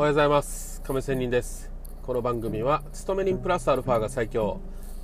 [0.00, 0.80] おはようございます。
[0.80, 1.70] 亀仙人です。
[2.04, 4.58] この番組は勤め人プラスアルファが最強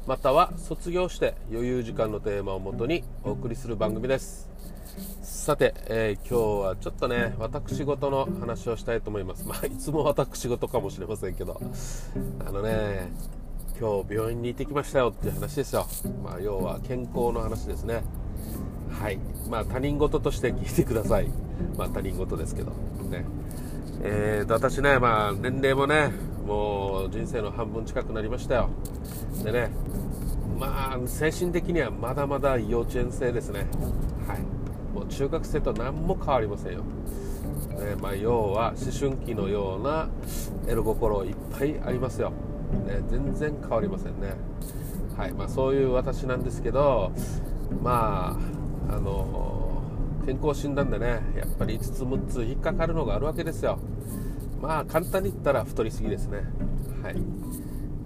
[0.07, 4.49] または卒業して余裕時間のテーマをもとにお送りする番組です。
[5.21, 9.47] さて、えー、今日はちょっとね私事の話をしたいと思います。
[9.47, 11.61] まあいつも私事かもしれませんけど
[12.47, 13.11] あのね
[13.79, 15.87] 今日病院に行ってきましたよっていう話ですよ。
[16.25, 18.03] まあ要は健康の話ですね。
[18.99, 19.19] はい。
[19.51, 21.29] まあ他人事として聞いてください。
[21.77, 22.71] まあ他人事ですけど
[23.11, 23.27] ね。
[24.09, 26.13] えーと私ねまあ年齢もね
[26.47, 28.71] もう人生の半分近くなりましたよ。
[29.43, 29.71] でね
[30.59, 33.67] まあ精神的にはまだまだ幼稚園生ですね。
[34.29, 34.41] はい。
[34.95, 36.81] もう中学生と何も変わりませんよ。
[36.81, 40.09] ねまあ、要は思春期のような
[40.67, 44.33] エロ心いっぱいありますよ、ね、全然変わりませんね、
[45.17, 45.33] はい。
[45.33, 47.13] まあ、そういう私なんですけど
[47.83, 48.39] ま
[48.89, 49.83] ああの
[50.25, 53.79] 健康診断でねやっぱり5つ6つ引っかかるのがあるわけですよ。
[54.61, 56.41] まあ簡単に言ったら太りすぎですね。
[57.03, 57.17] はい。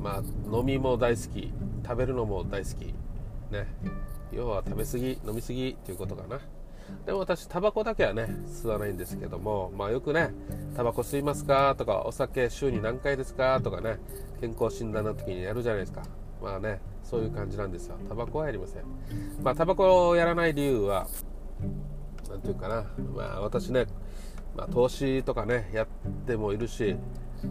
[0.01, 1.53] まあ飲みも大好き。
[1.83, 2.95] 食べるのも大好き。
[3.53, 3.67] ね。
[4.33, 6.39] 要は食べ過ぎ飲み過ぎっていうことかな。
[7.07, 9.73] でも私タバコだけはね吸わないんですけども。
[9.77, 10.31] まあよくね
[10.77, 13.99] タバコ吸いますかとかお酒週に何回ですかとかね
[14.41, 16.03] 健康診断の時にやるじゃないですか。
[16.43, 17.97] まあねそういう感じなんですよ。
[18.09, 18.83] タバコはやりません。
[19.43, 21.07] まあタバコをやらない理由は
[22.29, 22.87] 何ていうかな。
[23.15, 23.87] まあ私ね、
[24.57, 25.87] まあ、投資とかねやっ
[26.27, 26.97] てもいるし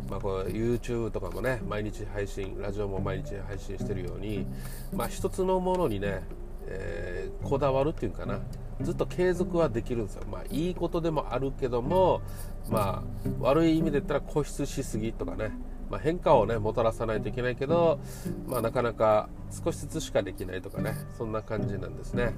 [0.09, 4.45] まあ、こう YouTube とかもね毎日配信ラジオも毎日配信してるように、
[4.94, 6.22] まあ、一つのものにね、
[6.67, 8.39] えー、こだわるっていうかな
[8.81, 12.22] ずっと継続はできるんですよ、まあ、いいことでもあるけども、
[12.70, 15.52] まあ、悪い意味で言ったら固執しすぎとかね、
[15.89, 18.00] まあ、変化をねもたらさないといけないけど、
[18.47, 22.33] まあ、なかなか少しずつしかできないとかねそんな感じなんですね。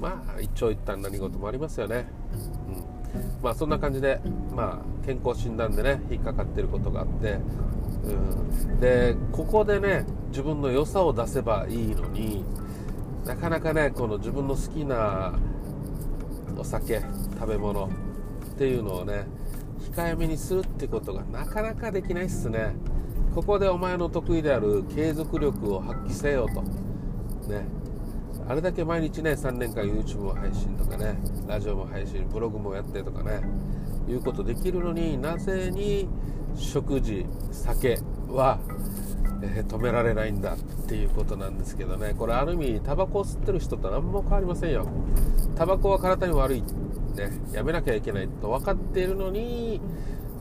[0.00, 2.06] まあ一長一短何事もありますよね、
[2.68, 2.99] うん。
[3.42, 4.20] まあ、そんな感じで、
[4.54, 7.38] まあ、健康診断でね引っかかってることがあって、
[8.04, 12.44] うん、でここでね自分の良さを出せばいいのに
[13.24, 15.38] なかなかねこの自分の好きな
[16.56, 17.00] お酒
[17.38, 17.88] 食べ物っ
[18.58, 19.26] ていうのをね
[19.80, 22.74] 控えめにするってことがなかなかできないっすね。
[23.34, 26.62] ここでお前の得意である継続力を発揮せよと。
[27.48, 27.64] ね。
[28.50, 31.16] あれだけ毎日ね3年間 YouTube も配信とかね
[31.46, 33.42] ラジオも配信ブログもやってとかね
[34.08, 36.08] いうことできるのになぜに
[36.56, 38.58] 食事酒は、
[39.40, 40.58] えー、止められないんだっ
[40.88, 42.12] ていうことなんですけどね。
[42.18, 44.84] これある意味タバコを吸ってる人と何も変わりませんよ。
[45.54, 46.66] タバコは体に悪い、ね、
[47.52, 49.80] やめなきゃいけないと分かっているのに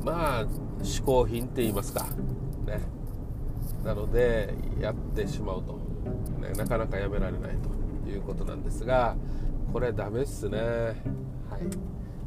[0.04, 0.46] まあ
[0.82, 2.08] 嗜好品って言いますか。
[2.66, 2.82] ね。
[3.84, 5.74] なのでやってしまうと、
[6.42, 7.79] ね、なかなかやめられないと。
[8.10, 9.16] いうことなんですが
[9.72, 10.60] これダメっすね。
[10.60, 10.96] はい。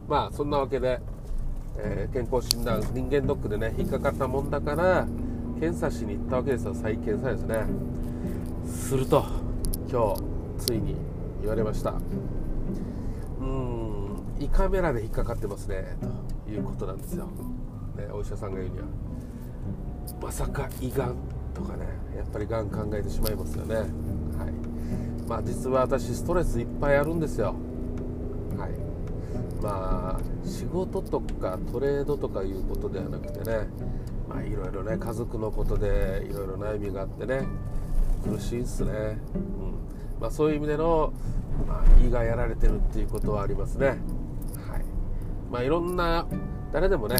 [0.08, 1.00] まあそんなわけで、
[1.78, 5.06] えー、健康診断人間ドックでね引っかかったもんだから
[5.58, 6.74] 検査しに行ったわけですよ。
[6.74, 7.66] 再検査ですね。
[8.66, 9.24] すると
[9.90, 10.22] 今日
[10.58, 10.96] ついに
[11.40, 11.94] 言われました。
[13.40, 15.96] うん胃カメラで引っかかってますね。
[16.46, 17.26] ということなんですよ、
[17.96, 18.84] ね、お医者さんが言うには。
[20.20, 21.16] まさか胃がん
[21.54, 23.76] とかねやっぱりがん考えてしまいますよね。
[25.28, 27.54] まあ実は私ストレスいっぱいあるんですよ。
[28.58, 28.70] はい。
[29.62, 33.68] まあ仕事とかトレードとかいうことではなくてね
[34.28, 37.46] まあいろいろね家族のことでいろいろ悩みがあってね
[38.24, 40.20] 苦しいっすね、うん。
[40.20, 41.12] まあ、そういう意味での、
[41.66, 43.86] まあ、胃がやられてるっていうことはありますね。
[43.86, 43.98] はい。
[45.50, 46.26] まあいろんな
[46.72, 47.16] 誰でもね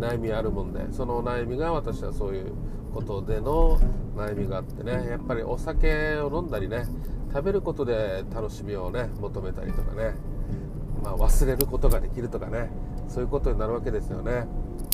[0.00, 2.52] 悩みあるもんでその悩みが私はそういう
[2.92, 3.78] ことでの
[4.16, 6.86] 悩みがあってねやっぱりお酒を飲んだりね
[7.36, 10.14] 食べることで楽しみをね求めたりとかね、
[11.02, 12.70] まあ、忘れることができるとかね。
[13.08, 14.46] そういうことになるわけですよね、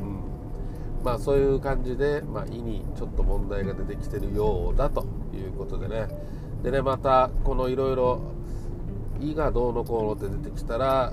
[0.02, 1.04] うん。
[1.04, 6.08] まあ、そういう感じで、まあ、胃にちょっと問題が出てきてるようだということでね。
[6.64, 8.20] でねまたこのいろいろ
[9.20, 11.12] 胃がどうのこうのって出てきたら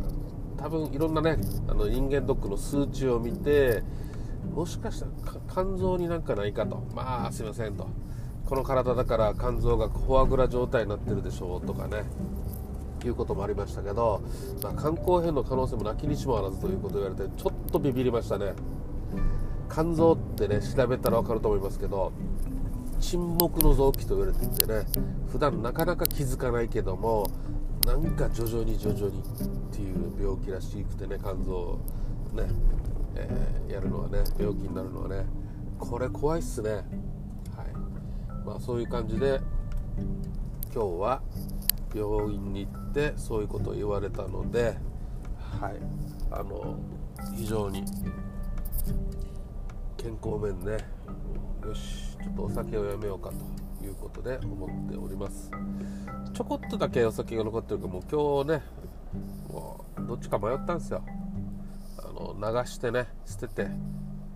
[0.57, 1.37] 多分いろんなね
[1.67, 3.83] あの人間ドックの数値を見て
[4.51, 5.11] もしかしたら
[5.47, 6.83] 肝臓になんかないかと。
[6.95, 7.87] まあすいませんと。
[8.49, 12.03] この体だから肝臓がフォアグラ状態になってるでしょうとかね。
[13.05, 14.21] いうこともありましたけど、
[14.61, 18.53] まあ、肝硬変の可能性もなきにしもあらずということを言われてちょっとビビりましたね。
[19.71, 22.11] 肝臓ってね調べたら分かると思いますけど
[22.99, 24.85] 沈黙の臓器と言われていてね
[25.31, 27.29] 普段なかなか気づかないけども
[27.85, 29.23] なんか徐々に徐々にっ
[29.71, 31.79] ていう病気らしくてね肝臓
[32.33, 32.49] ね、
[33.15, 35.25] えー、やるのはね病気になるのはね
[35.77, 36.83] これ怖いっすね。
[38.49, 39.39] まあそういう感じで
[40.73, 41.21] 今日は
[41.93, 44.75] 病院に行ってそういうことを言われたので
[45.61, 45.73] はい。
[46.31, 46.79] あの
[47.35, 47.83] 非常に
[49.97, 50.77] 健康面ね
[51.63, 53.31] よしちょっとお酒をやめようか
[53.79, 55.51] ということで思っております。
[56.33, 58.63] ちょこっとだけお酒が残ってるからもう今日ね
[59.47, 61.03] もうどっちか迷ったんですよ。
[61.99, 63.67] あの流してね捨てて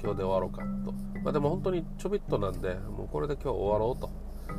[0.03, 0.91] 今日で終わろうかと、
[1.23, 4.09] まあ、でも本当にちょびっとなんでもうこれで今日終わろうと。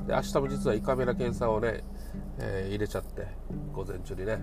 [0.06, 1.85] で明日も実は胃カメラ検査をね、
[2.38, 3.26] えー、入れちゃって
[3.73, 4.38] 午前中にね。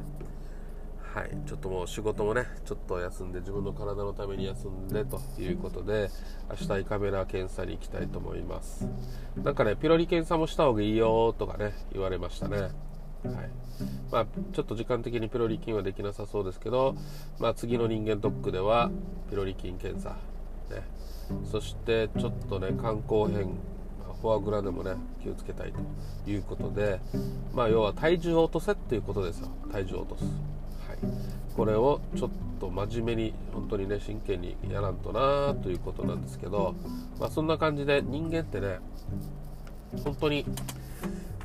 [1.13, 6.09] はい、ちょっともう仕事もねちょっと休んで自分の体のために休んでということで
[6.49, 8.87] 明日胃カメラ検査に行きたいと思います。
[9.43, 12.57] なんかねピロリ検査もした方がいいよとかね言われましたね。
[12.61, 12.71] はい。
[14.11, 16.95] まあ、ちょっと時間的にピロリ菌はできなさそうですけど、
[17.39, 18.91] まあ、次の人間ドックでは
[19.29, 20.17] ピロリ菌検査、
[20.71, 20.83] ね、
[21.51, 23.59] そしてちょっとね肝硬変
[24.21, 26.99] フォアグラでもね気をつけたいということで、
[27.53, 29.49] まあ、要は体重を落とせっていうことですよ。
[29.71, 30.23] 体重を落とす。
[30.23, 30.97] はい。
[31.55, 32.29] これをちょっ
[32.59, 36.75] と真面目に本当にね真剣にやらんとなということなんですけど、
[37.19, 38.79] まあ、そんな感じで人間ってね
[40.03, 40.45] 本当に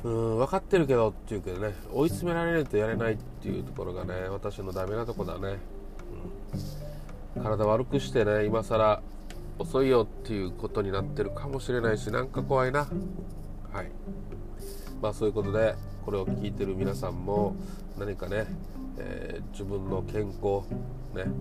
[0.03, 5.57] うん分かってるけどっていうけどね追い詰められないとやれないっていうところがね私のダメなとこだね、
[7.35, 9.01] うん、体悪くしてね今更
[9.59, 12.87] 遅いよっていうことになってるかもしれないしなんか怖いな。
[13.71, 13.91] はい。
[15.01, 15.75] まあそういうことで
[16.05, 17.55] これを聞いてる皆さんも
[17.97, 18.47] 何かね
[18.99, 20.63] えー、自分の健康
[21.13, 21.31] ね、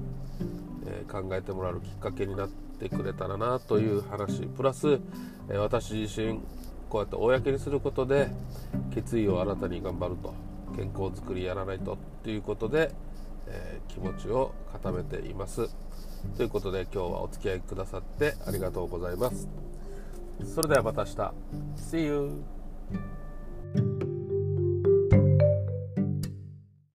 [0.87, 4.43] えー、考えてもらうきっかけになってくれたらなという話。
[4.43, 5.01] プラス、
[5.49, 6.41] えー、私自身
[6.91, 8.29] こうやって公にすることで
[8.95, 10.35] 決意を新たに頑張ると。
[10.75, 12.93] 健康づくりやらないとっていうことで、
[13.49, 15.69] え気持ちを固めています。
[16.37, 19.49] ということで今日はお付き合いくださってありがとうございます。
[20.55, 21.33] それではまた明日。
[21.77, 22.43] See you